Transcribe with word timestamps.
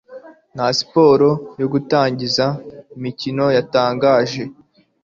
na 0.55 0.65
siporo 0.77 1.29
yo 1.61 1.67
gutangiza 1.73 2.45
imikino 2.95 3.45
yatangije 3.57 4.43